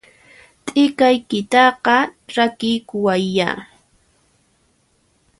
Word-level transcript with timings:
T'ikaykitaqa 0.65 1.95
rakiykuwayyá! 2.35 3.49